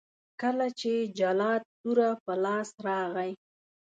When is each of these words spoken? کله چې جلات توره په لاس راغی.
کله 0.41 0.67
چې 0.79 0.91
جلات 1.17 1.63
توره 1.81 2.09
په 2.23 2.33
لاس 2.43 2.69
راغی. 2.85 3.31